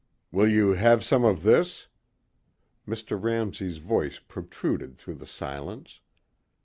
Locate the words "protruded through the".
4.17-5.27